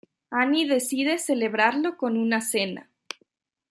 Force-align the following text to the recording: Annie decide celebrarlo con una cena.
Annie 0.31 0.65
decide 0.67 1.19
celebrarlo 1.19 1.95
con 1.95 2.17
una 2.17 2.41
cena. 2.41 2.89